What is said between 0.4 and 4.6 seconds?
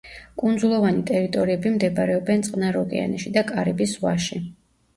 კუნძულოვანი ტერიტორიები მდებარეობენ წყნარ ოკეანეში და კარიბის ზღვაში.